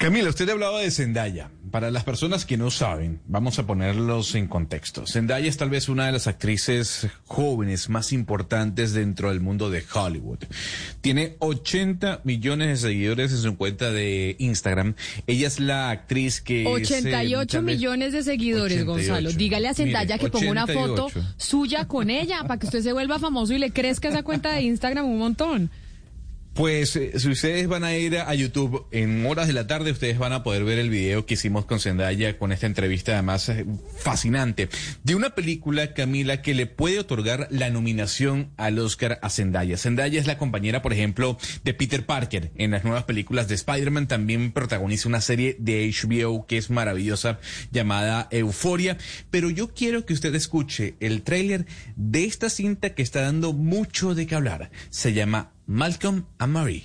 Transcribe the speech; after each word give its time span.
Camila, 0.00 0.30
usted 0.30 0.48
hablaba 0.48 0.80
de 0.80 0.90
Zendaya. 0.90 1.50
Para 1.70 1.90
las 1.90 2.04
personas 2.04 2.46
que 2.46 2.56
no 2.56 2.70
saben, 2.70 3.20
vamos 3.26 3.58
a 3.58 3.66
ponerlos 3.66 4.34
en 4.34 4.48
contexto. 4.48 5.06
Zendaya 5.06 5.46
es 5.46 5.58
tal 5.58 5.68
vez 5.68 5.90
una 5.90 6.06
de 6.06 6.12
las 6.12 6.26
actrices 6.26 7.06
jóvenes 7.26 7.90
más 7.90 8.14
importantes 8.14 8.94
dentro 8.94 9.28
del 9.28 9.40
mundo 9.40 9.68
de 9.68 9.84
Hollywood. 9.92 10.38
Tiene 11.02 11.36
80 11.38 12.22
millones 12.24 12.68
de 12.68 12.88
seguidores 12.88 13.30
en 13.32 13.38
su 13.42 13.56
cuenta 13.58 13.90
de 13.90 14.36
Instagram. 14.38 14.94
Ella 15.26 15.46
es 15.48 15.60
la 15.60 15.90
actriz 15.90 16.40
que... 16.40 16.62
es, 16.62 16.66
eh, 16.90 16.94
88 16.94 17.46
tal 17.58 17.64
vez- 17.66 17.76
millones 17.76 18.12
de 18.14 18.22
seguidores, 18.22 18.78
88. 18.78 18.90
Gonzalo. 18.90 19.32
Dígale 19.36 19.68
a 19.68 19.74
Zendaya 19.74 20.16
Mire, 20.16 20.24
que 20.24 20.30
ponga 20.30 20.50
una 20.50 20.66
foto 20.66 21.04
88. 21.08 21.34
suya 21.36 21.86
con 21.86 22.08
ella 22.08 22.40
para 22.44 22.58
que 22.58 22.64
usted 22.64 22.80
se 22.80 22.94
vuelva 22.94 23.18
famoso 23.18 23.52
y 23.52 23.58
le 23.58 23.70
crezca 23.70 24.08
esa 24.08 24.22
cuenta 24.22 24.50
de 24.52 24.62
Instagram 24.62 25.04
un 25.04 25.18
montón. 25.18 25.70
Pues 26.54 26.96
eh, 26.96 27.12
si 27.16 27.28
ustedes 27.28 27.68
van 27.68 27.84
a 27.84 27.94
ir 27.96 28.18
a 28.18 28.34
YouTube 28.34 28.86
en 28.90 29.24
horas 29.24 29.46
de 29.46 29.52
la 29.52 29.66
tarde, 29.66 29.92
ustedes 29.92 30.18
van 30.18 30.32
a 30.32 30.42
poder 30.42 30.64
ver 30.64 30.78
el 30.78 30.90
video 30.90 31.24
que 31.24 31.34
hicimos 31.34 31.64
con 31.64 31.78
Zendaya 31.78 32.38
con 32.38 32.50
esta 32.50 32.66
entrevista 32.66 33.12
además 33.12 33.48
eh, 33.48 33.64
fascinante 33.98 34.68
de 35.04 35.14
una 35.14 35.30
película, 35.30 35.94
Camila, 35.94 36.42
que 36.42 36.54
le 36.54 36.66
puede 36.66 36.98
otorgar 36.98 37.46
la 37.50 37.70
nominación 37.70 38.50
al 38.56 38.78
Oscar 38.78 39.18
a 39.22 39.30
Zendaya. 39.30 39.76
Zendaya 39.76 40.18
es 40.18 40.26
la 40.26 40.38
compañera, 40.38 40.82
por 40.82 40.92
ejemplo, 40.92 41.38
de 41.64 41.74
Peter 41.74 42.04
Parker 42.04 42.50
en 42.56 42.72
las 42.72 42.84
nuevas 42.84 43.04
películas 43.04 43.48
de 43.48 43.54
Spider-Man. 43.54 44.08
También 44.08 44.52
protagoniza 44.52 45.08
una 45.08 45.20
serie 45.20 45.56
de 45.58 45.88
HBO 45.90 46.46
que 46.46 46.58
es 46.58 46.70
maravillosa 46.70 47.38
llamada 47.70 48.28
Euforia. 48.30 48.98
Pero 49.30 49.50
yo 49.50 49.72
quiero 49.72 50.04
que 50.04 50.14
usted 50.14 50.34
escuche 50.34 50.96
el 51.00 51.22
tráiler 51.22 51.66
de 51.96 52.24
esta 52.24 52.50
cinta 52.50 52.94
que 52.94 53.02
está 53.02 53.22
dando 53.22 53.52
mucho 53.52 54.14
de 54.14 54.26
qué 54.26 54.34
hablar. 54.34 54.70
Se 54.90 55.12
llama 55.12 55.52
Malcolm 55.70 56.26
and 56.40 56.52
Marie. 56.52 56.82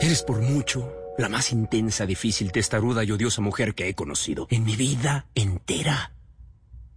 Eres 0.00 0.24
por 0.24 0.40
mucho 0.40 0.92
la 1.18 1.28
más 1.28 1.52
intensa, 1.52 2.04
difícil, 2.04 2.50
testaruda 2.50 3.04
y 3.04 3.12
odiosa 3.12 3.40
mujer 3.40 3.76
que 3.76 3.88
he 3.88 3.94
conocido 3.94 4.48
en 4.50 4.64
mi 4.64 4.74
vida 4.74 5.26
entera. 5.36 6.10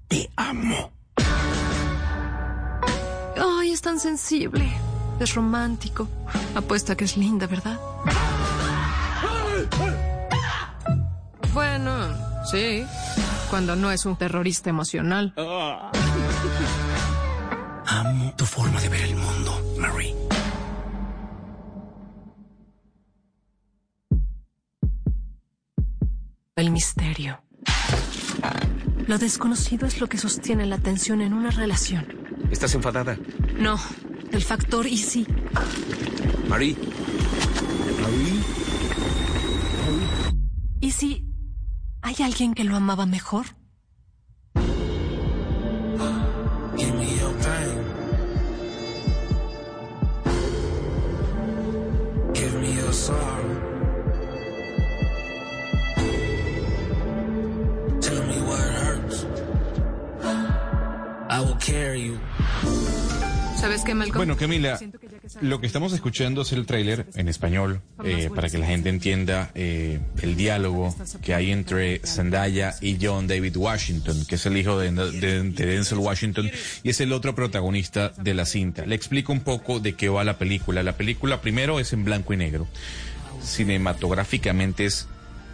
Te 0.07 0.31
amo. 0.35 0.91
Ay, 3.38 3.72
es 3.72 3.81
tan 3.81 3.99
sensible. 3.99 4.67
Es 5.19 5.35
romántico. 5.35 6.07
Apuesta 6.55 6.97
que 6.97 7.05
es 7.05 7.17
linda, 7.17 7.45
¿verdad? 7.45 7.79
Bueno, 11.53 12.16
sí. 12.49 12.83
Cuando 13.52 13.75
no 13.75 13.91
es 13.91 14.07
un 14.07 14.16
terrorista 14.16 14.72
emocional. 14.72 15.35
Amo 18.03 18.33
tu 18.35 18.45
forma 18.45 18.81
de 18.81 18.89
ver 18.89 19.02
el 19.02 19.16
mundo, 19.16 19.75
Marie. 19.77 20.16
El 26.55 26.72
misterio. 26.72 27.44
Lo 29.06 29.19
desconocido 29.19 29.85
es 29.85 30.01
lo 30.01 30.07
que 30.07 30.17
sostiene 30.17 30.66
la 30.66 30.79
tensión 30.79 31.22
en 31.22 31.34
una 31.34 31.51
relación. 31.51 32.07
¿Estás 32.50 32.73
enfadada? 32.73 33.19
No, 33.59 33.79
el 34.31 34.41
factor 34.41 34.88
y 34.88 34.97
sí. 34.97 35.28
Marie. 36.47 36.75
Marie. 38.01 38.44
¿Y 40.79 40.91
si 40.91 41.28
hay 42.01 42.16
alguien 42.23 42.56
que 42.56 42.63
lo 42.63 42.75
amaba 42.75 43.06
mejor? 43.06 43.60
¿Sabes 63.72 63.86
qué, 63.86 63.96
Malcolm? 63.96 64.18
Bueno, 64.18 64.36
Camila, 64.38 64.78
lo 65.42 65.62
que 65.62 65.68
estamos 65.68 65.94
escuchando 65.94 66.42
es 66.42 66.52
el 66.52 66.66
tráiler 66.66 67.06
en 67.16 67.28
español 67.30 67.82
eh, 68.04 68.30
para 68.36 68.50
que 68.50 68.58
la 68.58 68.66
gente 68.66 68.90
entienda 68.90 69.52
eh, 69.56 70.00
el 70.22 70.36
diálogo 70.36 70.94
que 71.22 71.34
hay 71.34 71.52
entre 71.52 72.00
Zendaya 72.06 72.76
y 72.82 72.98
John 73.02 73.28
David 73.28 73.56
Washington, 73.56 74.26
que 74.28 74.36
es 74.36 74.46
el 74.46 74.58
hijo 74.58 74.78
de, 74.78 74.92
de- 74.92 75.44
de 75.44 75.66
Denzel 75.66 76.00
Washington 76.00 76.52
y 76.84 76.90
es 76.90 77.00
el 77.02 77.14
otro 77.14 77.34
protagonista 77.36 78.09
de 78.18 78.34
la 78.34 78.46
cinta. 78.46 78.86
Le 78.86 78.96
explico 78.96 79.32
un 79.32 79.42
poco 79.42 79.80
de 79.80 79.94
qué 79.94 80.09
va 80.09 80.24
la 80.24 80.38
película. 80.38 80.84
La 80.84 80.98
película 80.98 81.42
primero 81.42 81.80
es 81.80 81.94
en 81.94 82.03
blanco 82.03 82.34
y 82.34 82.38
negro. 82.38 82.68
Cinematográficamente 83.42 84.86
es 84.86 85.08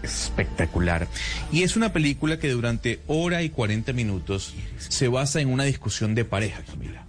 espectacular. 0.04 1.08
Y 1.52 1.64
es 1.64 1.76
una 1.76 1.92
película 1.94 2.38
que 2.40 2.50
durante 2.50 3.00
hora 3.08 3.42
y 3.44 3.50
40 3.50 3.94
minutos 3.94 4.54
se 4.78 5.08
basa 5.08 5.42
en 5.42 5.50
una 5.50 5.64
discusión 5.64 6.14
de 6.16 6.24
pareja, 6.26 6.62
Camila. 6.64 7.04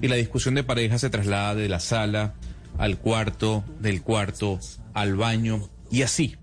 Y 0.00 0.08
la 0.08 0.16
discusión 0.16 0.54
de 0.54 0.64
pareja 0.64 0.98
se 0.98 1.10
traslada 1.10 1.54
de 1.54 1.68
la 1.68 1.80
sala 1.80 2.34
al 2.78 2.98
cuarto, 2.98 3.64
del 3.80 4.02
cuarto 4.02 4.58
al 4.94 5.16
baño 5.16 5.68
y 5.90 6.02
así. 6.02 6.36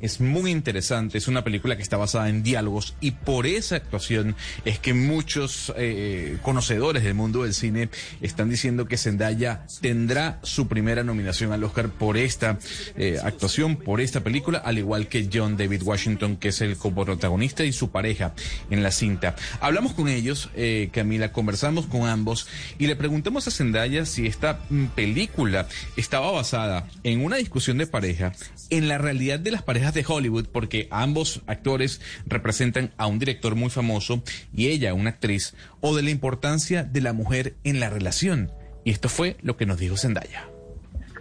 Es 0.00 0.20
muy 0.20 0.50
interesante, 0.50 1.18
es 1.18 1.26
una 1.26 1.42
película 1.42 1.76
que 1.76 1.82
está 1.82 1.96
basada 1.96 2.28
en 2.28 2.42
diálogos 2.42 2.94
y 3.00 3.12
por 3.12 3.46
esa 3.46 3.76
actuación 3.76 4.36
es 4.64 4.78
que 4.78 4.94
muchos 4.94 5.72
eh, 5.76 6.38
conocedores 6.42 7.02
del 7.02 7.14
mundo 7.14 7.42
del 7.42 7.54
cine 7.54 7.88
están 8.20 8.48
diciendo 8.48 8.86
que 8.86 8.96
Zendaya 8.96 9.66
tendrá 9.80 10.38
su 10.42 10.68
primera 10.68 11.02
nominación 11.02 11.52
al 11.52 11.64
Oscar 11.64 11.88
por 11.88 12.16
esta 12.16 12.58
eh, 12.96 13.18
actuación, 13.22 13.76
por 13.76 14.00
esta 14.00 14.22
película, 14.22 14.58
al 14.58 14.78
igual 14.78 15.08
que 15.08 15.28
John 15.32 15.56
David 15.56 15.82
Washington, 15.82 16.36
que 16.36 16.48
es 16.48 16.60
el 16.60 16.76
coprotagonista 16.76 17.64
y 17.64 17.72
su 17.72 17.90
pareja 17.90 18.34
en 18.70 18.82
la 18.82 18.92
cinta. 18.92 19.34
Hablamos 19.60 19.94
con 19.94 20.08
ellos, 20.08 20.50
eh, 20.54 20.90
Camila, 20.92 21.32
conversamos 21.32 21.86
con 21.86 22.08
ambos 22.08 22.46
y 22.78 22.86
le 22.86 22.96
preguntamos 22.96 23.48
a 23.48 23.50
Zendaya 23.50 24.06
si 24.06 24.26
esta 24.26 24.60
mm, 24.70 24.86
película 24.94 25.66
estaba 25.96 26.30
basada 26.30 26.86
en 27.02 27.24
una 27.24 27.36
discusión 27.36 27.78
de 27.78 27.86
pareja, 27.86 28.32
en 28.70 28.88
la 28.88 28.98
realidad 28.98 29.40
de 29.40 29.50
las 29.50 29.62
parejas 29.62 29.87
de 29.94 30.04
Hollywood, 30.06 30.46
porque 30.46 30.88
ambos 30.90 31.42
actores 31.46 32.00
representan 32.26 32.92
a 32.96 33.06
un 33.06 33.18
director 33.18 33.54
muy 33.54 33.70
famoso 33.70 34.22
y 34.52 34.68
ella 34.68 34.94
una 34.94 35.10
actriz, 35.10 35.54
o 35.80 35.94
de 35.94 36.02
la 36.02 36.10
importancia 36.10 36.84
de 36.84 37.00
la 37.00 37.12
mujer 37.12 37.56
en 37.64 37.80
la 37.80 37.90
relación. 37.90 38.52
Y 38.84 38.90
esto 38.90 39.08
fue 39.08 39.36
lo 39.42 39.56
que 39.56 39.66
nos 39.66 39.78
dijo 39.78 39.96
Zendaya. 39.96 40.48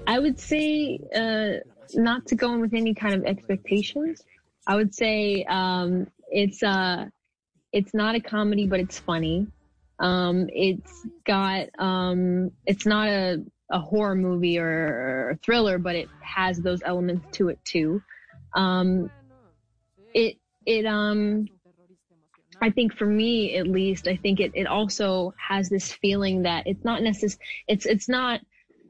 I 0.07 0.19
would 0.19 0.39
say 0.39 1.00
uh, 1.13 1.59
not 1.95 2.25
to 2.28 2.35
go 2.35 2.53
in 2.53 2.61
with 2.61 2.73
any 2.73 2.94
kind 2.94 3.13
of 3.13 3.25
expectations. 3.25 4.23
I 4.66 4.75
would 4.75 4.94
say 4.94 5.44
um, 5.49 6.07
it's 6.29 6.63
uh, 6.63 7.05
it's 7.73 7.94
not 7.94 8.16
a 8.16 8.22
comedy, 8.22 8.67
but 8.67 8.79
it's 8.79 8.99
funny. 8.99 9.47
Um, 9.99 10.47
it's 10.53 11.05
got 11.25 11.67
um, 11.79 12.51
it's 12.66 12.85
not 12.85 13.09
a, 13.09 13.44
a 13.69 13.79
horror 13.79 14.16
movie 14.16 14.59
or, 14.59 15.31
a 15.31 15.35
thriller, 15.37 15.78
but 15.78 15.96
it 15.96 16.08
has 16.22 16.59
those 16.59 16.81
elements 16.85 17.37
to 17.37 17.49
it 17.49 17.59
too. 17.66 18.02
Um, 18.58 19.09
it 20.14 20.38
it 20.66 20.86
um 20.86 21.48
I 22.59 22.72
think 22.72 22.94
for 22.94 23.06
me 23.06 23.56
at 23.56 23.68
least, 23.68 24.08
I 24.08 24.16
think 24.16 24.40
it, 24.40 24.52
it 24.56 24.66
also 24.66 25.34
has 25.38 25.70
this 25.70 25.92
feeling 25.94 26.42
that 26.44 26.66
it's 26.66 26.84
not 26.84 27.02
necess- 27.02 27.38
it's 27.68 27.86
it's 27.86 28.09
not 28.09 28.42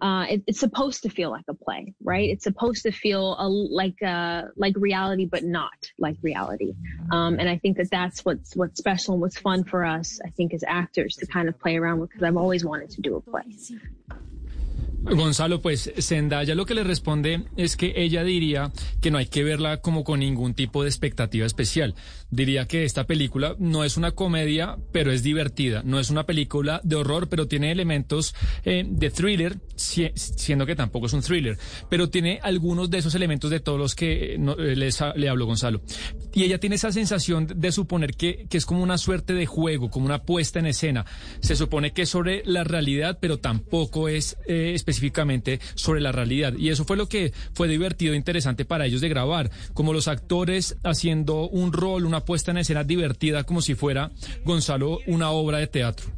uh, 0.01 0.25
it, 0.29 0.43
it's 0.47 0.59
supposed 0.59 1.01
to 1.03 1.09
feel 1.09 1.31
like 1.31 1.45
a 1.49 1.53
play, 1.55 1.93
right? 2.03 2.29
It's 2.29 2.43
supposed 2.43 2.83
to 2.83 2.91
feel 2.91 3.35
a, 3.39 3.47
like 3.47 4.01
uh, 4.03 4.43
like 4.55 4.75
reality, 4.77 5.25
but 5.25 5.43
not 5.43 5.91
like 5.97 6.17
reality. 6.21 6.75
Um, 7.11 7.39
and 7.39 7.49
I 7.49 7.57
think 7.57 7.77
that 7.77 7.89
that's 7.89 8.23
what's 8.23 8.55
what's 8.55 8.77
special 8.77 9.15
and 9.15 9.21
what's 9.21 9.39
fun 9.39 9.63
for 9.63 9.83
us. 9.83 10.19
I 10.23 10.29
think 10.29 10.53
as 10.53 10.63
actors 10.67 11.15
to 11.17 11.25
kind 11.25 11.49
of 11.49 11.59
play 11.59 11.77
around 11.77 11.99
with 11.99 12.11
because 12.11 12.23
I've 12.23 12.37
always 12.37 12.63
wanted 12.63 12.91
to 12.91 13.01
do 13.01 13.15
a 13.15 13.21
play. 13.21 13.41
Gonzalo, 15.09 15.61
pues 15.61 15.91
Zendaya 15.99 16.53
lo 16.53 16.65
que 16.65 16.73
le 16.73 16.83
responde 16.83 17.43
es 17.55 17.77
que 17.77 17.93
ella 17.95 18.23
diría 18.23 18.71
que 19.01 19.09
no 19.09 19.17
hay 19.17 19.27
que 19.27 19.43
verla 19.43 19.77
como 19.77 20.03
con 20.03 20.19
ningún 20.19 20.53
tipo 20.53 20.83
de 20.83 20.89
expectativa 20.89 21.45
especial. 21.45 21.95
Diría 22.29 22.67
que 22.67 22.83
esta 22.83 23.05
película 23.05 23.55
no 23.57 23.85
es 23.85 23.95
una 23.95 24.11
comedia, 24.11 24.77
pero 24.91 25.11
es 25.13 25.23
divertida. 25.23 25.81
No 25.85 25.99
es 25.99 26.09
una 26.09 26.25
película 26.25 26.81
de 26.83 26.97
horror, 26.97 27.29
pero 27.29 27.47
tiene 27.47 27.71
elementos 27.71 28.35
eh, 28.65 28.83
de 28.85 29.09
thriller, 29.09 29.59
si- 29.75 30.11
siendo 30.15 30.65
que 30.65 30.75
tampoco 30.75 31.05
es 31.05 31.13
un 31.13 31.21
thriller. 31.21 31.57
Pero 31.89 32.09
tiene 32.09 32.39
algunos 32.43 32.89
de 32.89 32.97
esos 32.97 33.15
elementos 33.15 33.49
de 33.49 33.61
todos 33.61 33.79
los 33.79 33.95
que 33.95 34.35
eh, 34.35 34.39
eh, 34.59 34.89
le 35.15 35.29
habló 35.29 35.45
Gonzalo. 35.45 35.81
Y 36.33 36.43
ella 36.43 36.59
tiene 36.59 36.75
esa 36.75 36.91
sensación 36.91 37.47
de 37.55 37.71
suponer 37.71 38.11
que, 38.11 38.45
que 38.49 38.57
es 38.57 38.65
como 38.65 38.83
una 38.83 38.97
suerte 38.97 39.33
de 39.33 39.45
juego, 39.45 39.89
como 39.89 40.05
una 40.05 40.23
puesta 40.23 40.59
en 40.59 40.65
escena. 40.65 41.05
Se 41.39 41.55
supone 41.55 41.93
que 41.93 42.01
es 42.01 42.09
sobre 42.09 42.43
la 42.45 42.65
realidad, 42.65 43.19
pero 43.21 43.37
tampoco 43.37 44.09
es 44.09 44.37
eh, 44.47 44.73
específicamente 44.97 45.59
sobre 45.75 46.01
la 46.01 46.11
realidad. 46.11 46.53
Y 46.57 46.69
eso 46.69 46.83
fue 46.85 46.97
lo 46.97 47.07
que 47.07 47.31
fue 47.53 47.67
divertido 47.67 48.13
e 48.13 48.17
interesante 48.17 48.65
para 48.65 48.85
ellos 48.85 49.01
de 49.01 49.09
grabar, 49.09 49.51
como 49.73 49.93
los 49.93 50.07
actores 50.07 50.77
haciendo 50.83 51.47
un 51.47 51.71
rol, 51.71 52.05
una 52.05 52.25
puesta 52.25 52.51
en 52.51 52.57
escena 52.57 52.83
divertida, 52.83 53.43
como 53.43 53.61
si 53.61 53.75
fuera 53.75 54.11
Gonzalo 54.43 54.99
una 55.05 55.29
obra 55.29 55.59
de 55.59 55.67
teatro. 55.67 56.11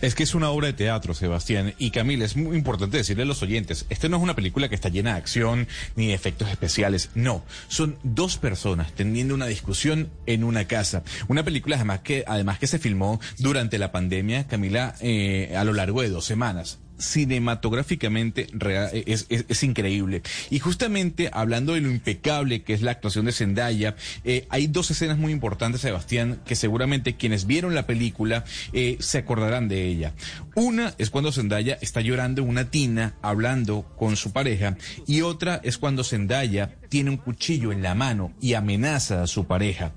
Es 0.00 0.14
que 0.14 0.22
es 0.22 0.34
una 0.34 0.50
obra 0.50 0.68
de 0.68 0.74
teatro, 0.74 1.12
Sebastián. 1.12 1.74
Y 1.78 1.90
Camila, 1.90 2.24
es 2.24 2.36
muy 2.36 2.56
importante 2.56 2.98
decirle 2.98 3.24
a 3.24 3.26
los 3.26 3.42
oyentes, 3.42 3.86
esta 3.88 4.08
no 4.08 4.18
es 4.18 4.22
una 4.22 4.36
película 4.36 4.68
que 4.68 4.76
está 4.76 4.90
llena 4.90 5.12
de 5.12 5.18
acción 5.18 5.66
ni 5.96 6.08
de 6.08 6.14
efectos 6.14 6.50
especiales. 6.50 7.10
No, 7.14 7.42
son 7.68 7.98
dos 8.04 8.36
personas 8.36 8.92
teniendo 8.92 9.34
una 9.34 9.46
discusión 9.46 10.10
en 10.26 10.44
una 10.44 10.66
casa. 10.66 11.02
Una 11.26 11.42
película 11.42 11.76
además 11.76 12.00
que, 12.00 12.22
además 12.28 12.58
que 12.60 12.68
se 12.68 12.78
filmó 12.78 13.18
durante 13.38 13.78
la 13.78 13.90
pandemia, 13.90 14.46
Camila, 14.46 14.94
eh, 15.00 15.54
a 15.56 15.64
lo 15.64 15.72
largo 15.72 16.02
de 16.02 16.10
dos 16.10 16.26
semanas 16.26 16.78
cinematográficamente 16.98 18.46
es 18.92 19.62
increíble. 19.62 20.22
Y 20.50 20.58
justamente 20.58 21.30
hablando 21.32 21.74
de 21.74 21.80
lo 21.80 21.90
impecable 21.90 22.62
que 22.62 22.74
es 22.74 22.82
la 22.82 22.92
actuación 22.92 23.26
de 23.26 23.32
Zendaya, 23.32 23.96
eh, 24.24 24.46
hay 24.48 24.66
dos 24.66 24.90
escenas 24.90 25.18
muy 25.18 25.32
importantes, 25.32 25.80
Sebastián, 25.80 26.40
que 26.44 26.56
seguramente 26.56 27.16
quienes 27.16 27.46
vieron 27.46 27.74
la 27.74 27.86
película 27.86 28.44
eh, 28.72 28.96
se 29.00 29.18
acordarán 29.18 29.68
de 29.68 29.86
ella. 29.86 30.14
Una 30.54 30.94
es 30.98 31.10
cuando 31.10 31.32
Zendaya 31.32 31.78
está 31.80 32.00
llorando 32.00 32.42
en 32.42 32.48
una 32.48 32.70
tina 32.70 33.14
hablando 33.22 33.82
con 33.96 34.16
su 34.16 34.32
pareja 34.32 34.76
y 35.06 35.22
otra 35.22 35.60
es 35.62 35.78
cuando 35.78 36.04
Zendaya 36.04 36.76
tiene 36.88 37.10
un 37.10 37.16
cuchillo 37.16 37.72
en 37.72 37.82
la 37.82 37.94
mano 37.94 38.32
y 38.40 38.54
amenaza 38.54 39.22
a 39.22 39.26
su 39.26 39.46
pareja. 39.46 39.92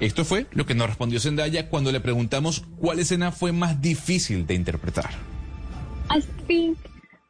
Esto 0.00 0.24
fue 0.24 0.46
lo 0.52 0.64
que 0.64 0.74
nos 0.74 0.86
respondió 0.86 1.18
Zendaya 1.18 1.68
cuando 1.68 1.90
le 1.90 2.00
preguntamos 2.00 2.64
cuál 2.78 3.00
escena 3.00 3.32
fue 3.32 3.52
más 3.52 3.80
difícil 3.80 4.46
de 4.46 4.54
interpretar. 4.54 5.37
I 6.10 6.20
think 6.46 6.78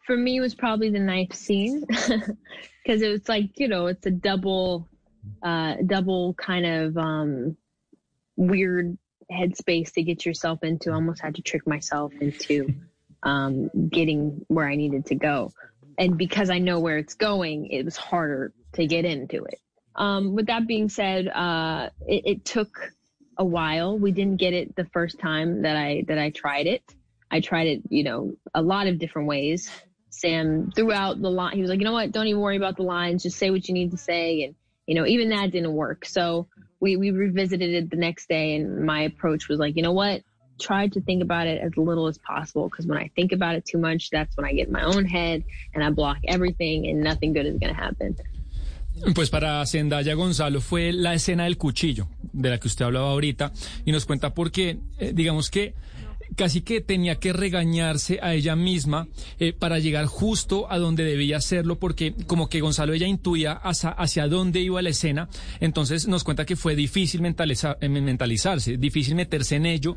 for 0.07 0.17
me 0.17 0.41
was 0.41 0.55
probably 0.55 0.91
the 0.91 1.01
knife 1.01 1.33
scene 1.33 1.85
because 1.87 3.03
it 3.03 3.11
was 3.11 3.29
like 3.29 3.59
you 3.59 3.69
know 3.69 3.87
it's 3.87 4.07
a 4.07 4.11
double, 4.11 4.89
uh, 5.43 5.75
double 5.87 6.35
kind 6.35 6.67
of 6.67 6.97
um, 6.97 7.57
weird 8.37 8.97
headspace 9.31 9.93
to 9.93 10.03
get 10.03 10.25
yourself 10.25 10.63
into. 10.63 10.91
I 10.91 10.95
almost 10.95 11.21
had 11.21 11.35
to 11.37 11.43
trick 11.43 11.67
myself 11.67 12.13
into 12.21 12.75
um, 13.23 13.71
getting 13.91 14.45
where 14.49 14.69
I 14.69 14.77
needed 14.77 15.07
to 15.07 15.15
go, 15.15 15.53
and 15.99 16.17
because 16.17 16.51
I 16.51 16.59
know 16.59 16.81
where 16.81 16.99
it's 16.99 17.15
going, 17.15 17.67
it 17.67 17.85
was 17.85 17.97
harder 17.97 18.53
to 18.75 18.87
get 18.87 19.05
into 19.05 19.45
it. 19.45 19.61
Um, 19.97 20.35
with 20.35 20.47
that 20.47 20.69
being 20.69 20.89
said, 20.89 21.27
uh, 21.27 21.91
it, 22.07 22.23
it 22.25 22.45
took 22.45 22.93
a 23.37 23.45
while. 23.45 23.99
We 23.99 24.13
didn't 24.13 24.37
get 24.37 24.55
it 24.55 24.77
the 24.77 24.85
first 24.87 25.19
time 25.19 25.63
that 25.63 25.77
I 25.77 26.05
that 26.07 26.19
I 26.19 26.31
tried 26.31 26.67
it. 26.67 26.83
I 27.31 27.41
tried 27.41 27.67
it, 27.67 27.83
you 27.89 28.05
know, 28.05 28.35
a 28.55 28.63
lot 28.63 28.87
of 28.87 28.99
different 28.99 29.29
ways. 29.29 29.71
Sam 30.11 30.71
throughout 30.75 31.21
the 31.21 31.31
line, 31.31 31.55
he 31.55 31.61
was 31.61 31.71
like, 31.71 31.79
you 31.79 31.85
know 31.85 31.93
what? 31.93 32.11
Don't 32.13 32.27
even 32.27 32.41
worry 32.41 32.57
about 32.57 32.77
the 32.77 32.83
lines. 32.83 33.23
Just 33.23 33.39
say 33.39 33.51
what 33.51 33.69
you 33.69 33.75
need 33.75 33.91
to 33.93 33.97
say. 33.97 34.45
And, 34.45 34.55
you 34.87 34.95
know, 34.95 35.07
even 35.07 35.29
that 35.31 35.51
didn't 35.53 35.75
work. 35.75 36.07
So 36.07 36.49
we, 36.81 36.97
we 36.97 37.11
revisited 37.11 37.75
it 37.75 37.91
the 37.91 37.97
next 37.97 38.29
day. 38.29 38.57
And 38.57 38.85
my 38.85 39.03
approach 39.03 39.49
was 39.49 39.59
like, 39.59 39.77
you 39.77 39.83
know 39.83 39.93
what? 39.93 40.23
Try 40.59 40.89
to 40.89 41.01
think 41.01 41.23
about 41.23 41.47
it 41.47 41.61
as 41.63 41.77
little 41.77 42.09
as 42.09 42.19
possible. 42.19 42.69
Because 42.69 42.87
when 42.87 42.99
I 42.99 43.11
think 43.15 43.33
about 43.33 43.55
it 43.55 43.65
too 43.65 43.79
much, 43.79 44.11
that's 44.11 44.37
when 44.37 44.47
I 44.47 44.53
get 44.53 44.67
in 44.67 44.73
my 44.73 44.83
own 44.83 45.05
head 45.05 45.45
and 45.75 45.85
I 45.85 45.91
block 45.91 46.19
everything 46.27 46.89
and 46.89 47.01
nothing 47.01 47.33
good 47.33 47.47
is 47.47 47.59
going 47.59 47.75
to 47.75 47.81
happen. 47.81 48.17
Pues 49.15 49.31
para 49.31 49.65
Zendaya 49.65 50.15
Gonzalo 50.15 50.61
fue 50.61 50.93
la 50.93 51.15
escena 51.15 51.45
del 51.45 51.57
cuchillo, 51.57 52.09
de 52.33 52.51
la 52.51 52.59
que 52.59 52.67
usted 52.67 52.85
hablaba 52.85 53.11
ahorita, 53.11 53.53
y 53.85 53.93
nos 53.93 54.07
cuenta 54.07 54.35
porque, 54.35 54.79
eh, 54.99 55.13
digamos 55.15 55.51
que 55.51 55.75
casi 56.37 56.61
que 56.63 56.81
tenía 56.81 57.17
que 57.17 57.33
regañarse 57.33 58.19
a 58.23 58.35
ella 58.35 58.57
misma 58.57 59.09
eh, 59.39 59.53
para 59.53 59.79
llegar 59.79 60.07
justo 60.07 60.71
a 60.71 60.79
donde 60.79 61.05
debía 61.05 61.37
hacerlo, 61.39 61.79
porque 61.79 62.15
como 62.27 62.49
que 62.49 62.61
Gonzalo 62.61 62.93
ella 62.93 63.07
intuía 63.07 63.53
hacia, 63.53 63.91
hacia 63.91 64.29
dónde 64.29 64.61
iba 64.61 64.81
la 64.83 64.91
escena, 64.91 65.29
entonces 65.61 66.09
nos 66.09 66.25
cuenta 66.25 66.45
que 66.47 66.57
fue 66.57 66.75
difícil 66.77 67.21
mentaliza- 67.21 67.77
eh, 67.81 67.89
mentalizarse, 67.89 68.77
difícil 68.77 69.15
meterse 69.15 69.57
en 69.57 69.67
ello 69.67 69.97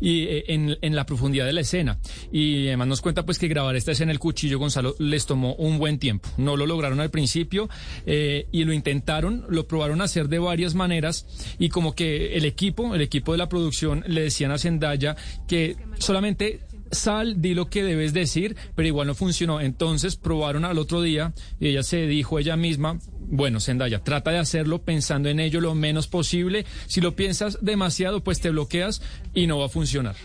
y 0.00 0.22
eh, 0.24 0.44
en, 0.48 0.76
en 0.80 0.96
la 0.96 1.06
profundidad 1.06 1.46
de 1.46 1.52
la 1.52 1.60
escena. 1.62 1.98
Y 2.32 2.66
además 2.68 2.88
nos 2.88 3.00
cuenta 3.00 3.24
pues 3.24 3.38
que 3.38 3.48
grabar 3.48 3.76
esta 3.76 3.92
escena 3.92 4.12
el 4.12 4.18
cuchillo 4.18 4.58
Gonzalo 4.58 4.94
les 4.98 5.26
tomó 5.26 5.54
un 5.54 5.78
buen 5.78 5.98
tiempo. 5.98 6.28
No 6.36 6.56
lo 6.56 6.66
lograron 6.66 7.00
al 7.00 7.10
principio 7.10 7.68
eh, 8.06 8.46
y 8.52 8.64
lo 8.64 8.72
intentaron, 8.72 9.44
lo 9.48 9.66
probaron 9.66 10.00
a 10.00 10.04
hacer 10.04 10.28
de 10.28 10.38
varias 10.38 10.74
maneras 10.74 11.26
y 11.58 11.68
como 11.68 11.94
que 11.94 12.36
el 12.36 12.44
equipo, 12.44 12.94
el 12.94 13.00
equipo 13.00 13.32
de 13.32 13.38
la 13.38 13.48
producción 13.48 14.04
le 14.06 14.22
decían 14.22 14.50
a 14.50 14.58
Zendaya 14.58 15.16
que 15.46 15.67
solamente 15.98 16.60
sal, 16.90 17.40
di 17.40 17.54
lo 17.54 17.68
que 17.68 17.82
debes 17.82 18.12
decir, 18.12 18.56
pero 18.74 18.88
igual 18.88 19.06
no 19.06 19.14
funcionó. 19.14 19.60
Entonces 19.60 20.16
probaron 20.16 20.64
al 20.64 20.78
otro 20.78 21.02
día 21.02 21.32
y 21.60 21.68
ella 21.68 21.82
se 21.82 22.06
dijo 22.06 22.38
ella 22.38 22.56
misma, 22.56 22.98
bueno, 23.20 23.60
Zendaya, 23.60 24.02
trata 24.02 24.30
de 24.30 24.38
hacerlo 24.38 24.82
pensando 24.82 25.28
en 25.28 25.40
ello 25.40 25.60
lo 25.60 25.74
menos 25.74 26.06
posible. 26.08 26.64
Si 26.86 27.00
lo 27.00 27.14
piensas 27.14 27.58
demasiado, 27.60 28.22
pues 28.22 28.40
te 28.40 28.50
bloqueas 28.50 29.02
y 29.34 29.46
no 29.46 29.58
va 29.58 29.66
a 29.66 29.70
funcionar. 29.70 30.16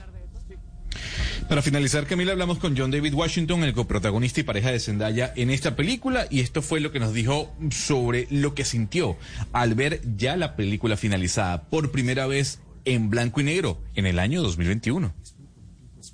Para 1.49 1.61
finalizar, 1.61 2.05
Camila, 2.05 2.31
hablamos 2.31 2.59
con 2.59 2.77
John 2.77 2.91
David 2.91 3.13
Washington, 3.13 3.63
el 3.63 3.73
coprotagonista 3.73 4.39
y 4.39 4.43
pareja 4.43 4.71
de 4.71 4.79
Zendaya 4.79 5.33
en 5.35 5.49
esta 5.49 5.75
película, 5.75 6.27
y 6.29 6.39
esto 6.39 6.61
fue 6.61 6.79
lo 6.79 6.91
que 6.91 6.99
nos 6.99 7.13
dijo 7.13 7.53
sobre 7.71 8.27
lo 8.29 8.53
que 8.53 8.63
sintió 8.63 9.17
al 9.51 9.73
ver 9.73 10.01
ya 10.15 10.37
la 10.37 10.55
película 10.55 10.95
finalizada 10.95 11.63
por 11.69 11.91
primera 11.91 12.27
vez 12.27 12.59
en 12.85 13.09
blanco 13.09 13.41
y 13.41 13.43
negro 13.43 13.81
en 13.95 14.05
el 14.05 14.19
año 14.19 14.41
2021. 14.41 15.13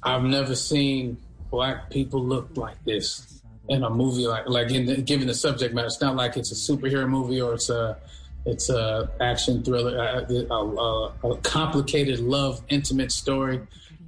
I've 0.03 0.23
never 0.23 0.55
seen 0.55 1.17
black 1.51 1.89
people 1.89 2.23
look 2.23 2.55
like 2.55 2.83
this 2.85 3.41
in 3.69 3.83
a 3.83 3.89
movie 3.89 4.27
like 4.27 4.47
like 4.47 4.71
in 4.71 4.85
the, 4.85 5.01
given 5.01 5.27
the 5.27 5.33
subject 5.33 5.73
matter. 5.73 5.87
It's 5.87 6.01
not 6.01 6.15
like 6.15 6.37
it's 6.37 6.51
a 6.51 6.73
superhero 6.73 7.07
movie 7.07 7.41
or 7.41 7.53
it's 7.53 7.69
a 7.69 7.97
it's 8.45 8.69
a 8.69 9.09
action 9.19 9.63
thriller, 9.63 9.97
a, 9.97 10.53
a, 10.53 11.29
a, 11.29 11.37
complicated 11.41 12.19
love 12.19 12.61
intimate 12.69 13.11
story 13.11 13.61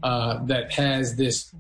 uh, 0.04 0.44
that 0.46 0.74
has 0.74 1.16
this. 1.16 1.54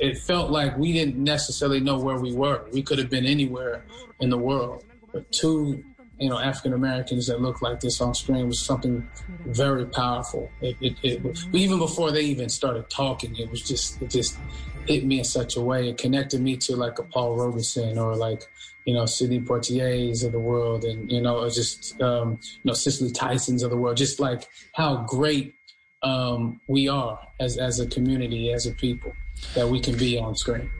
It 0.00 0.18
felt 0.18 0.50
like 0.50 0.76
we 0.78 0.92
didn't 0.92 1.22
necessarily 1.22 1.80
know 1.80 1.98
where 1.98 2.18
we 2.18 2.32
were. 2.32 2.64
We 2.72 2.82
could 2.82 2.98
have 2.98 3.10
been 3.10 3.26
anywhere 3.26 3.84
in 4.20 4.30
the 4.30 4.38
world, 4.38 4.84
but 5.12 5.30
two 5.30 5.84
you 6.18 6.28
know 6.28 6.38
African 6.38 6.72
Americans 6.72 7.26
that 7.26 7.40
look 7.40 7.62
like 7.62 7.80
this 7.80 8.00
on 8.00 8.14
screen 8.14 8.46
was 8.48 8.60
something 8.60 9.08
very 9.46 9.86
powerful. 9.86 10.50
It, 10.60 10.76
it, 10.80 10.96
it 11.02 11.22
was- 11.22 11.46
even 11.52 11.78
before 11.78 12.10
they 12.12 12.22
even 12.22 12.48
started 12.48 12.88
talking, 12.90 13.36
it 13.36 13.50
was 13.50 13.62
just 13.62 14.00
it 14.02 14.10
just 14.10 14.38
hit 14.86 15.04
me 15.04 15.18
in 15.18 15.24
such 15.24 15.56
a 15.56 15.60
way. 15.60 15.88
It 15.88 15.98
connected 15.98 16.40
me 16.40 16.56
to 16.58 16.76
like 16.76 16.98
a 16.98 17.02
Paul 17.02 17.36
Robeson 17.36 17.98
or 17.98 18.14
like 18.16 18.42
you 18.84 18.94
know 18.94 19.04
Sidney 19.06 19.40
Poitiers 19.40 20.22
of 20.22 20.32
the 20.32 20.38
world, 20.38 20.84
and 20.84 21.10
you 21.10 21.20
know 21.20 21.48
just 21.50 22.00
um, 22.00 22.38
you 22.42 22.60
know 22.64 22.72
Cicely 22.72 23.10
Tyson's 23.10 23.62
of 23.62 23.70
the 23.70 23.76
world. 23.76 23.96
Just 23.96 24.20
like 24.20 24.46
how 24.74 25.04
great 25.08 25.54
um, 26.02 26.60
we 26.68 26.88
are 26.88 27.18
as 27.40 27.56
as 27.58 27.80
a 27.80 27.86
community, 27.86 28.52
as 28.52 28.66
a 28.66 28.72
people, 28.72 29.12
that 29.54 29.68
we 29.68 29.80
can 29.80 29.96
be 29.96 30.18
on 30.18 30.34
screen. 30.36 30.70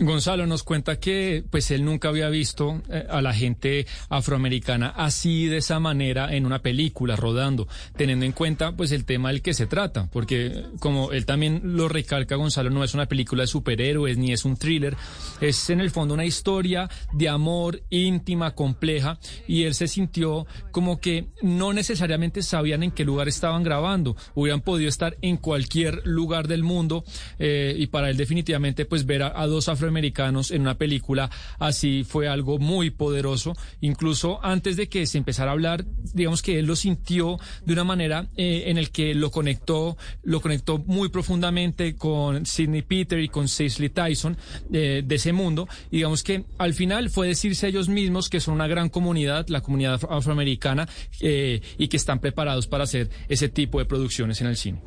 Gonzalo 0.00 0.46
nos 0.46 0.62
cuenta 0.62 1.00
que 1.00 1.44
pues 1.50 1.70
él 1.72 1.84
nunca 1.84 2.08
había 2.08 2.28
visto 2.28 2.82
eh, 2.88 3.04
a 3.10 3.20
la 3.20 3.34
gente 3.34 3.86
afroamericana 4.08 4.88
así 4.88 5.46
de 5.46 5.56
esa 5.56 5.80
manera 5.80 6.34
en 6.34 6.46
una 6.46 6.60
película 6.60 7.16
rodando, 7.16 7.66
teniendo 7.96 8.24
en 8.24 8.32
cuenta 8.32 8.76
pues 8.76 8.92
el 8.92 9.04
tema 9.04 9.30
del 9.30 9.42
que 9.42 9.54
se 9.54 9.66
trata, 9.66 10.08
porque 10.12 10.66
como 10.78 11.10
él 11.10 11.26
también 11.26 11.60
lo 11.64 11.88
recalca 11.88 12.36
Gonzalo, 12.36 12.70
no 12.70 12.84
es 12.84 12.94
una 12.94 13.06
película 13.06 13.42
de 13.42 13.48
superhéroes 13.48 14.18
ni 14.18 14.32
es 14.32 14.44
un 14.44 14.56
thriller, 14.56 14.96
es 15.40 15.68
en 15.70 15.80
el 15.80 15.90
fondo 15.90 16.14
una 16.14 16.24
historia 16.24 16.88
de 17.12 17.28
amor 17.28 17.82
íntima, 17.90 18.54
compleja 18.54 19.18
y 19.48 19.64
él 19.64 19.74
se 19.74 19.88
sintió 19.88 20.46
como 20.70 21.00
que 21.00 21.26
no 21.42 21.72
necesariamente 21.72 22.42
sabían 22.42 22.84
en 22.84 22.92
qué 22.92 23.04
lugar 23.04 23.26
estaban 23.26 23.64
grabando, 23.64 24.16
hubieran 24.34 24.60
podido 24.60 24.88
estar 24.88 25.16
en 25.22 25.38
cualquier 25.38 26.06
lugar 26.06 26.46
del 26.46 26.62
mundo 26.62 27.04
eh, 27.40 27.74
y 27.76 27.88
para 27.88 28.10
él 28.10 28.16
definitivamente 28.16 28.84
pues 28.84 29.06
ver 29.06 29.24
a, 29.24 29.40
a 29.40 29.46
dos 29.48 29.71
afroamericanos 29.72 30.50
en 30.50 30.62
una 30.62 30.76
película 30.78 31.30
así 31.58 32.04
fue 32.04 32.28
algo 32.28 32.58
muy 32.58 32.90
poderoso. 32.90 33.54
Incluso 33.80 34.38
antes 34.44 34.76
de 34.76 34.88
que 34.88 35.06
se 35.06 35.18
empezara 35.18 35.50
a 35.50 35.54
hablar, 35.54 35.84
digamos 36.14 36.42
que 36.42 36.58
él 36.58 36.66
lo 36.66 36.76
sintió 36.76 37.38
de 37.64 37.72
una 37.72 37.84
manera 37.84 38.28
eh, 38.36 38.64
en 38.66 38.78
el 38.78 38.90
que 38.90 39.14
lo 39.14 39.30
conectó, 39.30 39.96
lo 40.22 40.40
conectó 40.40 40.78
muy 40.78 41.08
profundamente 41.08 41.96
con 41.96 42.46
Sidney 42.46 42.82
Peter 42.82 43.18
y 43.18 43.28
con 43.28 43.48
Cicely 43.48 43.88
Tyson 43.90 44.36
eh, 44.72 45.02
de 45.04 45.14
ese 45.14 45.32
mundo. 45.32 45.68
Y 45.90 45.96
digamos 45.96 46.22
que 46.22 46.44
al 46.58 46.74
final 46.74 47.10
fue 47.10 47.26
decirse 47.28 47.66
a 47.66 47.68
ellos 47.68 47.88
mismos 47.88 48.28
que 48.28 48.40
son 48.40 48.54
una 48.54 48.66
gran 48.66 48.88
comunidad, 48.88 49.46
la 49.48 49.60
comunidad 49.60 49.94
afro- 49.94 50.10
afroamericana, 50.10 50.88
eh, 51.20 51.60
y 51.78 51.88
que 51.88 51.96
están 51.96 52.20
preparados 52.20 52.66
para 52.66 52.84
hacer 52.84 53.10
ese 53.28 53.48
tipo 53.48 53.78
de 53.78 53.84
producciones 53.84 54.40
en 54.40 54.46
el 54.46 54.56
cine. 54.56 54.80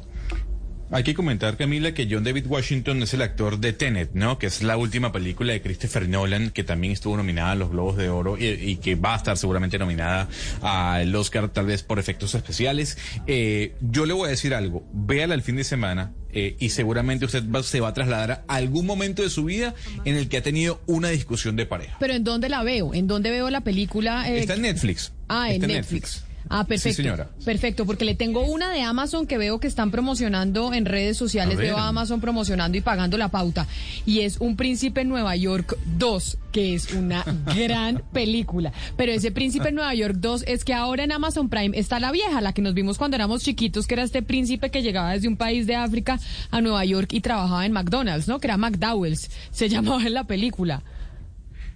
Hay 0.91 1.03
que 1.03 1.15
comentar, 1.15 1.57
Camila, 1.57 1.93
que 1.93 2.07
John 2.09 2.23
David 2.23 2.45
Washington 2.47 3.01
es 3.01 3.13
el 3.15 3.21
actor 3.23 3.59
de 3.59 3.73
Tenet, 3.73 4.11
¿no? 4.13 4.37
Que 4.37 4.45
es 4.47 4.61
la 4.61 4.77
última 4.77 5.11
película 5.11 5.51
de 5.51 5.61
Christopher 5.61 6.07
Nolan, 6.07 6.51
que 6.51 6.63
también 6.63 6.93
estuvo 6.93 7.17
nominada 7.17 7.51
a 7.51 7.55
los 7.55 7.71
Globos 7.71 7.97
de 7.97 8.09
Oro 8.09 8.37
y, 8.37 8.45
y 8.45 8.75
que 8.77 8.95
va 8.95 9.15
a 9.15 9.17
estar 9.17 9.35
seguramente 9.37 9.79
nominada 9.79 10.29
al 10.61 11.13
Oscar, 11.15 11.49
tal 11.49 11.65
vez 11.65 11.81
por 11.83 11.97
efectos 11.99 12.35
especiales. 12.35 12.97
Eh, 13.25 13.73
yo 13.81 14.05
le 14.05 14.13
voy 14.13 14.27
a 14.27 14.29
decir 14.29 14.53
algo, 14.53 14.87
véala 14.93 15.33
el 15.33 15.41
fin 15.41 15.55
de 15.55 15.63
semana 15.63 16.13
eh, 16.31 16.55
y 16.59 16.69
seguramente 16.69 17.25
usted 17.25 17.43
va- 17.49 17.63
se 17.63 17.79
va 17.79 17.87
a 17.89 17.93
trasladar 17.93 18.43
a 18.47 18.55
algún 18.55 18.85
momento 18.85 19.23
de 19.23 19.29
su 19.31 19.43
vida 19.45 19.73
en 20.05 20.15
el 20.17 20.29
que 20.29 20.37
ha 20.37 20.43
tenido 20.43 20.81
una 20.85 21.09
discusión 21.09 21.55
de 21.55 21.65
pareja. 21.65 21.97
Pero 21.99 22.13
¿en 22.13 22.23
dónde 22.23 22.47
la 22.49 22.61
veo? 22.63 22.93
¿En 22.93 23.07
dónde 23.07 23.31
veo 23.31 23.49
la 23.49 23.61
película? 23.61 24.29
eh, 24.29 24.39
Está 24.39 24.53
en 24.53 24.61
Netflix. 24.61 25.13
Ah, 25.29 25.47
en 25.49 25.55
Está 25.55 25.67
Netflix. 25.67 26.24
Ah, 26.49 26.65
perfecto. 26.65 26.97
Sí, 26.97 27.03
señora. 27.03 27.29
Perfecto, 27.43 27.85
porque 27.85 28.05
le 28.05 28.15
tengo 28.15 28.41
una 28.41 28.71
de 28.71 28.81
Amazon 28.81 29.25
que 29.27 29.37
veo 29.37 29.59
que 29.59 29.67
están 29.67 29.91
promocionando 29.91 30.73
en 30.73 30.85
redes 30.85 31.17
sociales. 31.17 31.57
A. 31.57 31.61
Veo 31.61 31.77
a 31.77 31.87
Amazon 31.87 32.21
promocionando 32.21 32.77
y 32.77 32.81
pagando 32.81 33.17
la 33.17 33.29
pauta. 33.29 33.67
Y 34.05 34.21
es 34.21 34.37
Un 34.39 34.55
Príncipe 34.55 35.01
en 35.01 35.09
Nueva 35.09 35.35
York 35.35 35.77
2, 35.97 36.37
que 36.51 36.75
es 36.75 36.93
una 36.93 37.23
gran 37.55 38.03
película. 38.13 38.71
Pero 38.95 39.11
ese 39.11 39.31
Príncipe 39.31 39.69
en 39.69 39.75
Nueva 39.75 39.93
York 39.95 40.15
2 40.17 40.43
es 40.47 40.63
que 40.63 40.73
ahora 40.73 41.03
en 41.03 41.11
Amazon 41.11 41.49
Prime 41.49 41.77
está 41.77 41.99
la 41.99 42.11
vieja, 42.11 42.41
la 42.41 42.53
que 42.53 42.61
nos 42.61 42.73
vimos 42.73 42.97
cuando 42.97 43.15
éramos 43.15 43.43
chiquitos, 43.43 43.87
que 43.87 43.95
era 43.95 44.03
este 44.03 44.21
príncipe 44.21 44.69
que 44.69 44.81
llegaba 44.81 45.11
desde 45.11 45.27
un 45.27 45.37
país 45.37 45.67
de 45.67 45.75
África 45.75 46.19
a 46.51 46.61
Nueva 46.61 46.85
York 46.85 47.11
y 47.13 47.21
trabajaba 47.21 47.65
en 47.65 47.71
McDonald's, 47.71 48.27
¿no? 48.27 48.39
Que 48.39 48.47
era 48.47 48.57
McDowell's. 48.57 49.29
Se 49.51 49.67
llamaba 49.69 50.03
en 50.03 50.13
la 50.13 50.25
película. 50.25 50.83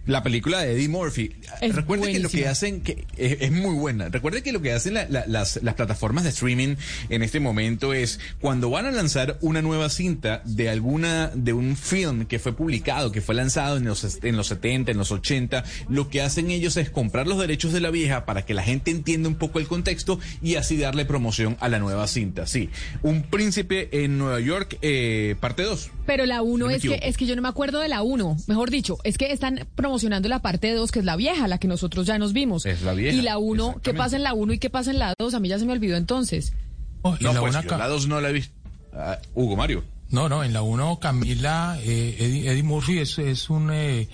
La 0.09 0.23
película 0.23 0.59
de 0.61 0.73
Eddie 0.73 0.89
Murphy. 0.89 1.31
Es 1.61 1.75
Recuerde 1.75 2.11
que 2.11 2.19
lo 2.19 2.29
que 2.29 2.47
hacen, 2.47 2.81
que 2.81 3.05
es, 3.15 3.37
es 3.41 3.51
muy 3.51 3.75
buena. 3.75 4.09
Recuerde 4.09 4.41
que 4.41 4.51
lo 4.51 4.61
que 4.61 4.73
hacen 4.73 4.95
la- 4.95 5.07
la- 5.07 5.25
las, 5.27 5.61
las 5.61 5.75
plataformas 5.75 6.23
de 6.23 6.31
streaming 6.31 6.75
en 7.09 7.21
este 7.23 7.39
momento 7.39 7.93
es 7.93 8.19
cuando 8.41 8.69
van 8.71 8.85
a 8.87 8.91
lanzar 8.91 9.37
una 9.41 9.61
nueva 9.61 9.89
cinta 9.89 10.41
de 10.45 10.69
alguna, 10.69 11.31
de 11.35 11.53
un 11.53 11.77
film 11.77 12.25
que 12.25 12.39
fue 12.39 12.53
publicado, 12.53 13.11
que 13.11 13.21
fue 13.21 13.35
lanzado 13.35 13.77
en 13.77 13.85
los, 13.85 14.17
en 14.23 14.35
los 14.35 14.47
70, 14.47 14.91
en 14.91 14.97
los 14.97 15.11
80, 15.11 15.63
lo 15.89 16.09
que 16.09 16.21
hacen 16.21 16.49
ellos 16.49 16.75
es 16.77 16.89
comprar 16.89 17.27
los 17.27 17.37
derechos 17.39 17.71
de 17.71 17.79
la 17.79 17.91
vieja 17.91 18.25
para 18.25 18.45
que 18.45 18.55
la 18.55 18.63
gente 18.63 18.89
entienda 18.89 19.29
un 19.29 19.35
poco 19.35 19.59
el 19.59 19.67
contexto 19.67 20.19
y 20.41 20.55
así 20.55 20.75
darle 20.77 21.05
promoción 21.05 21.55
a 21.59 21.69
la 21.69 21.77
nueva 21.77 22.07
cinta. 22.07 22.47
Sí, 22.47 22.69
Un 23.03 23.21
Príncipe 23.23 23.89
en 24.03 24.17
Nueva 24.17 24.39
York, 24.39 24.77
eh, 24.81 25.35
parte 25.39 25.61
2. 25.63 25.91
Pero 26.07 26.25
la 26.25 26.41
1 26.41 26.57
No 26.65 26.67
me 26.71 26.75
es 26.77 26.81
que 26.81 26.99
es 27.03 27.15
que 27.15 27.27
yo 27.27 27.35
no 27.35 27.43
me 27.43 27.47
acuerdo 27.49 27.79
de 27.79 27.89
la 27.89 28.01
1. 28.01 28.37
Mejor 28.47 28.71
dicho, 28.71 28.97
es 29.03 29.17
que 29.19 29.31
están 29.31 29.67
promocionando 29.75 29.98
la 30.03 30.39
parte 30.41 30.73
2, 30.73 30.91
que 30.91 30.99
es 30.99 31.05
la 31.05 31.15
vieja, 31.15 31.47
la 31.47 31.57
que 31.57 31.67
nosotros 31.67 32.05
ya 32.07 32.17
nos 32.17 32.33
vimos. 32.33 32.65
Es 32.65 32.81
la 32.83 32.93
vieja, 32.93 33.15
Y 33.17 33.21
la 33.21 33.37
1, 33.37 33.79
¿qué 33.83 33.93
pasa 33.93 34.15
en 34.15 34.23
la 34.23 34.33
1 34.33 34.53
y 34.53 34.59
qué 34.59 34.69
pasa 34.69 34.91
en 34.91 34.99
la 34.99 35.13
2? 35.19 35.33
A 35.33 35.39
mí 35.39 35.49
ya 35.49 35.59
se 35.59 35.65
me 35.65 35.73
olvidó 35.73 35.97
entonces. 35.97 36.53
Oh, 37.01 37.15
No, 37.19 37.33
la 37.33 37.39
pues 37.39 37.51
una 37.53 37.61
yo 37.63 37.69
ca- 37.69 37.77
la 37.77 37.87
2 37.87 38.07
no 38.07 38.19
la 38.21 38.29
he 38.29 38.33
visto. 38.33 38.53
Ah, 38.93 39.17
Hugo 39.35 39.55
Mario. 39.55 39.83
No, 40.09 40.27
no, 40.29 40.43
en 40.43 40.53
la 40.53 40.61
1 40.63 40.99
Camila, 40.99 41.77
eh, 41.83 42.15
Eddie, 42.19 42.49
Eddie 42.51 42.63
Murphy 42.63 42.97
es, 42.99 43.19
es 43.19 43.49
un 43.49 43.69
eh, 43.71 44.07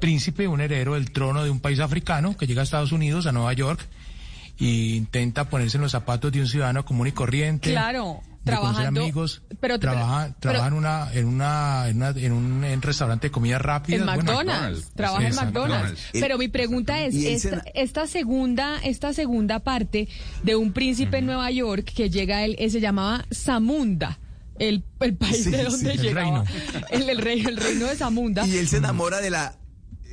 príncipe, 0.00 0.48
un 0.48 0.60
heredero 0.60 0.94
del 0.94 1.12
trono 1.12 1.44
de 1.44 1.50
un 1.50 1.60
país 1.60 1.78
africano 1.78 2.36
que 2.36 2.46
llega 2.46 2.60
a 2.60 2.64
Estados 2.64 2.90
Unidos, 2.92 3.26
a 3.26 3.32
Nueva 3.32 3.52
York, 3.52 3.80
e 4.58 4.64
intenta 4.96 5.48
ponerse 5.48 5.76
en 5.76 5.82
los 5.82 5.92
zapatos 5.92 6.32
de 6.32 6.40
un 6.40 6.48
ciudadano 6.48 6.84
común 6.84 7.06
y 7.06 7.12
corriente. 7.12 7.70
Claro, 7.70 8.20
de 8.44 8.50
trabajando. 8.50 9.00
amigos, 9.02 9.42
pero, 9.60 9.78
trabaja, 9.78 10.34
pero- 10.40 10.52
trabaja 10.52 10.66
en 10.68 10.74
una, 10.74 11.12
en 11.12 11.26
una, 11.28 11.88
en 11.88 11.96
una, 11.96 12.08
en 12.10 12.32
un 12.32 12.64
en 12.64 12.82
restaurante 12.82 13.28
de 13.28 13.30
comida 13.30 13.58
rápida. 13.58 13.96
en 13.98 14.04
bueno, 14.04 14.22
McDonald's, 14.22 14.90
trabaja 14.94 15.26
en 15.28 15.34
McDonald's. 15.34 15.52
McDonald's. 15.78 16.08
Pero 16.12 16.38
mi 16.38 16.48
pregunta 16.48 17.00
es, 17.00 17.14
esta, 17.14 17.62
esta 17.74 18.06
segunda, 18.06 18.78
esta 18.82 19.12
segunda 19.12 19.60
parte 19.60 20.08
de 20.42 20.56
un 20.56 20.72
príncipe 20.72 21.18
en 21.18 21.26
Nueva 21.26 21.50
York 21.50 21.84
que 21.94 22.10
llega 22.10 22.44
él, 22.44 22.56
eh, 22.58 22.68
se 22.70 22.80
llamaba 22.80 23.24
Zamunda. 23.32 24.18
El, 24.58 24.84
el 25.00 25.16
país 25.16 25.44
Sí, 25.44 25.50
de 25.50 25.64
donde 25.64 25.78
sí, 25.92 25.98
el 25.98 26.02
llegaba. 26.02 26.44
reino. 26.44 26.44
El, 26.90 27.08
el 27.10 27.18
rey- 27.18 27.40
el 27.46 27.56
reino 27.56 27.86
de 27.86 27.96
Zamunda. 27.96 28.46
Y 28.46 28.58
él 28.58 28.68
se 28.68 28.76
enamora 28.76 29.20
de 29.20 29.30
la. 29.30 29.54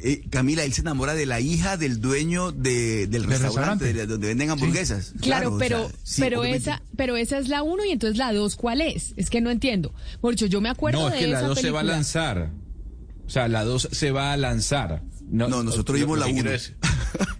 Eh, 0.03 0.21
Camila, 0.29 0.63
él 0.63 0.73
se 0.73 0.81
enamora 0.81 1.13
de 1.13 1.25
la 1.25 1.39
hija 1.39 1.77
del 1.77 1.99
dueño 2.01 2.51
de- 2.51 3.07
del 3.07 3.23
restaurante, 3.23 3.85
restaurante. 3.85 3.93
de- 3.93 4.05
donde 4.07 4.27
venden 4.27 4.49
hamburguesas. 4.49 5.13
Claro, 5.21 5.57
pero, 5.59 5.87
sea, 5.89 5.97
sí, 6.03 6.21
pero 6.21 6.41
obviamente. 6.41 6.69
esa, 6.69 6.81
pero 6.95 7.17
esa 7.17 7.37
es 7.37 7.47
la 7.49 7.63
uno 7.63 7.83
y 7.85 7.91
entonces 7.91 8.17
la 8.17 8.31
dos, 8.33 8.55
¿cuál 8.55 8.81
es? 8.81 9.13
Es 9.17 9.29
que 9.29 9.41
no 9.41 9.49
entiendo. 9.51 9.93
Por 10.21 10.33
hecho, 10.33 10.45
yo 10.45 10.61
me 10.61 10.69
acuerdo 10.69 10.99
No, 11.01 11.09
de 11.09 11.17
es 11.19 11.25
que 11.25 11.31
la 11.31 11.41
2 11.41 11.59
se 11.59 11.71
va 11.71 11.81
a 11.81 11.83
lanzar. 11.83 12.51
O 13.25 13.29
sea, 13.29 13.47
la 13.47 13.63
2 13.63 13.89
se 13.91 14.11
va 14.11 14.33
a 14.33 14.37
lanzar. 14.37 15.03
No, 15.29 15.47
nosotros 15.63 15.97
vimos 15.99 16.17
la 16.17 16.25
uno. 16.25 16.49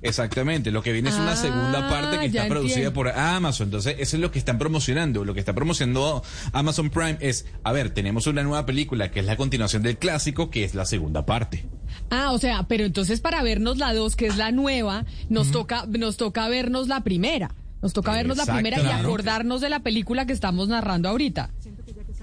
Exactamente, 0.02 0.72
lo 0.72 0.82
que 0.84 0.92
viene 0.92 1.10
es 1.10 1.16
una 1.16 1.32
Ah, 1.34 1.36
segunda 1.36 1.90
parte 1.90 2.20
que 2.20 2.26
está 2.28 2.48
producida 2.48 2.76
entiendo. 2.76 2.94
por 2.94 3.10
Amazon. 3.10 3.68
Entonces, 3.68 3.96
eso 4.00 4.16
es 4.18 4.22
lo 4.22 4.32
que 4.32 4.40
están 4.40 4.58
promocionando. 4.58 5.26
Lo 5.26 5.34
que 5.34 5.40
está 5.40 5.54
promocionando 5.54 6.24
Amazon 6.54 6.90
Prime 6.90 7.18
es, 7.20 7.46
a 7.64 7.72
ver, 7.72 7.90
tenemos 7.92 8.28
una 8.28 8.44
nueva 8.44 8.66
película 8.66 9.12
que 9.12 9.20
es 9.20 9.26
la 9.26 9.38
continuación 9.38 9.82
del 9.84 9.98
clásico, 9.98 10.50
que 10.50 10.64
es 10.64 10.76
la 10.76 10.86
segunda 10.86 11.26
parte. 11.26 11.66
Ah, 12.10 12.32
o 12.32 12.38
sea, 12.38 12.64
pero 12.64 12.86
entonces 12.86 13.22
para 13.22 13.42
vernos 13.44 13.78
la 13.78 13.94
dos, 13.94 14.16
que 14.16 14.28
es 14.28 14.38
la 14.38 14.52
nueva, 14.52 15.06
nos 15.30 15.52
toca, 15.52 15.86
nos 15.88 16.18
toca 16.18 16.48
vernos 16.48 16.88
la 16.88 17.02
primera. 17.02 17.52
Nos 17.82 17.94
toca 17.94 18.12
vernos 18.12 18.38
la 18.38 18.46
primera 18.46 18.78
y 18.78 18.82
claro. 18.82 19.08
acordarnos 19.08 19.62
de 19.62 19.70
la 19.70 19.80
película 19.80 20.26
que 20.26 20.34
estamos 20.34 20.68
narrando 20.68 21.08
ahorita. 21.10 21.50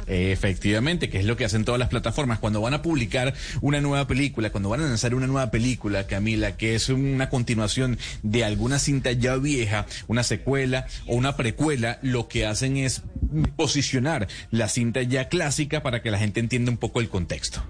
Efectivamente, 0.06 1.08
que 1.08 1.18
es 1.18 1.25
lo 1.25 1.37
que 1.37 1.44
hacen 1.44 1.64
todas 1.64 1.78
las 1.78 1.88
plataformas. 1.88 2.38
Cuando 2.38 2.61
van 2.61 2.75
a 2.75 2.82
publicar 2.82 3.35
una 3.61 3.80
nueva 3.80 4.06
película, 4.06 4.50
cuando 4.50 4.68
van 4.68 4.80
a 4.80 4.85
lanzar 4.85 5.14
una 5.14 5.26
nueva 5.26 5.50
película, 5.50 6.06
Camila, 6.06 6.56
que 6.56 6.75
es 6.75 6.88
una 6.88 7.28
continuación 7.28 7.99
de 8.23 8.44
alguna 8.44 8.78
cinta 8.78 9.12
ya 9.12 9.37
vieja, 9.37 9.87
una 10.06 10.23
secuela 10.23 10.87
o 11.06 11.16
una 11.16 11.37
precuela, 11.37 11.99
lo 12.02 12.28
que 12.28 12.46
hacen 12.46 12.76
es 12.76 13.02
posicionar 13.56 14.28
la 14.50 14.68
cinta 14.68 15.02
ya 15.02 15.28
clásica 15.28 15.82
para 15.82 16.02
que 16.02 16.11
la 16.11 16.18
gente 16.18 16.40
entienda 16.40 16.70
un 16.70 16.78
poco 16.78 17.00
el 17.00 17.08
contexto. 17.08 17.64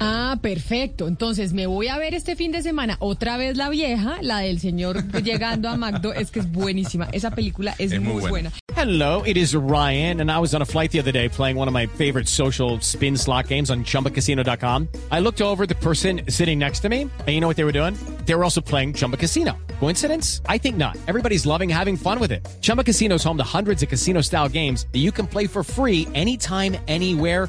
Ah, 0.00 0.38
perfecto. 0.40 1.08
Entonces 1.08 1.52
me 1.52 1.66
voy 1.66 1.88
a 1.88 1.98
ver 1.98 2.14
este 2.14 2.36
fin 2.36 2.52
de 2.52 2.62
semana 2.62 2.96
otra 3.00 3.36
vez 3.36 3.56
la 3.56 3.68
vieja, 3.68 4.18
la 4.22 4.38
del 4.40 4.60
señor 4.60 5.04
llegando 5.22 5.68
a 5.68 5.76
Magdo. 5.76 6.12
Es 6.12 6.30
que 6.30 6.40
es 6.40 6.50
buenísima. 6.50 7.08
Esa 7.12 7.30
película 7.30 7.74
es, 7.78 7.92
Es 7.92 8.00
muy 8.00 8.14
muy 8.14 8.20
buena. 8.28 8.50
buena. 8.50 8.52
Hello, 8.76 9.22
it 9.24 9.36
is 9.38 9.54
Ryan, 9.54 10.20
and 10.20 10.30
I 10.30 10.38
was 10.38 10.54
on 10.54 10.60
a 10.60 10.66
flight 10.66 10.90
the 10.90 11.00
other 11.00 11.10
day 11.12 11.28
playing 11.30 11.56
one 11.56 11.66
of 11.66 11.72
my 11.72 11.86
favorite 11.86 12.28
social 12.28 12.78
spin 12.80 13.16
slot 13.16 13.48
games 13.48 13.70
on 13.70 13.84
chumbacasino.com. 13.84 14.88
I 15.10 15.20
looked 15.20 15.40
over 15.40 15.62
at 15.64 15.70
the 15.70 15.74
person 15.76 16.22
sitting 16.28 16.58
next 16.58 16.80
to 16.80 16.90
me, 16.90 17.02
and 17.02 17.28
you 17.28 17.40
know 17.40 17.48
what 17.48 17.56
they 17.56 17.64
were 17.64 17.72
doing? 17.72 17.94
They 18.26 18.34
were 18.34 18.44
also 18.44 18.60
playing 18.60 18.92
Chumba 18.94 19.16
Casino. 19.16 19.56
Coincidence? 19.80 20.42
I 20.46 20.58
think 20.58 20.76
not. 20.76 20.96
Everybody's 21.06 21.46
loving 21.46 21.70
having 21.70 21.96
fun 21.96 22.18
with 22.18 22.32
it. 22.32 22.46
Chumba 22.60 22.84
Casino 22.84 23.14
is 23.14 23.24
home 23.24 23.38
to 23.38 23.44
hundreds 23.44 23.82
of 23.82 23.88
casino 23.88 24.20
style 24.20 24.48
games 24.48 24.86
that 24.92 24.98
you 24.98 25.10
can 25.12 25.26
play 25.26 25.46
for 25.46 25.62
free 25.64 26.06
anytime, 26.14 26.76
anywhere, 26.86 27.48